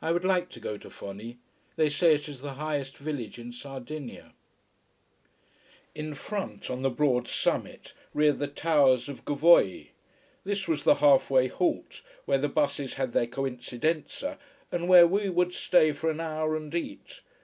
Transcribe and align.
I 0.00 0.12
would 0.12 0.24
like 0.24 0.48
to 0.52 0.60
go 0.60 0.78
to 0.78 0.88
Fonni. 0.88 1.36
They 1.76 1.90
say 1.90 2.14
it 2.14 2.26
is 2.26 2.40
the 2.40 2.54
highest 2.54 2.96
village 2.96 3.38
in 3.38 3.52
Sardinia. 3.52 4.32
In 5.94 6.14
front, 6.14 6.70
on 6.70 6.80
the 6.80 6.88
broad 6.88 7.28
summit, 7.28 7.92
reared 8.14 8.38
the 8.38 8.46
towers 8.48 9.10
of 9.10 9.26
Gavoi. 9.26 9.88
This 10.42 10.68
was 10.68 10.84
the 10.84 10.94
half 11.04 11.28
way 11.28 11.48
halt, 11.48 12.00
where 12.24 12.38
the 12.38 12.48
buses 12.48 12.94
had 12.94 13.12
their 13.12 13.26
coincidenza, 13.26 14.38
and 14.72 14.88
where 14.88 15.06
we 15.06 15.28
would 15.28 15.52
stay 15.52 15.92
for 15.92 16.08
an 16.10 16.20
hour 16.20 16.56
and 16.56 16.74
eat. 16.74 17.20